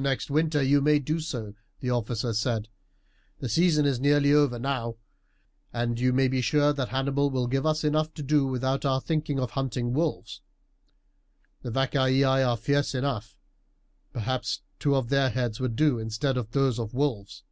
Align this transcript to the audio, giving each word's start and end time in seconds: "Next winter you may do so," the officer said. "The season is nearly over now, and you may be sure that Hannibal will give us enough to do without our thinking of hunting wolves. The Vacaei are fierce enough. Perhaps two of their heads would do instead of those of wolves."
"Next 0.00 0.28
winter 0.28 0.60
you 0.60 0.80
may 0.80 0.98
do 0.98 1.20
so," 1.20 1.54
the 1.78 1.90
officer 1.90 2.32
said. 2.32 2.66
"The 3.38 3.48
season 3.48 3.86
is 3.86 4.00
nearly 4.00 4.32
over 4.32 4.58
now, 4.58 4.96
and 5.72 6.00
you 6.00 6.12
may 6.12 6.26
be 6.26 6.40
sure 6.40 6.72
that 6.72 6.88
Hannibal 6.88 7.30
will 7.30 7.46
give 7.46 7.64
us 7.64 7.84
enough 7.84 8.12
to 8.14 8.22
do 8.24 8.44
without 8.44 8.84
our 8.84 9.00
thinking 9.00 9.38
of 9.38 9.52
hunting 9.52 9.92
wolves. 9.94 10.40
The 11.62 11.70
Vacaei 11.70 12.24
are 12.26 12.56
fierce 12.56 12.92
enough. 12.92 13.36
Perhaps 14.12 14.62
two 14.80 14.96
of 14.96 15.10
their 15.10 15.30
heads 15.30 15.60
would 15.60 15.76
do 15.76 16.00
instead 16.00 16.36
of 16.36 16.50
those 16.50 16.80
of 16.80 16.92
wolves." 16.92 17.44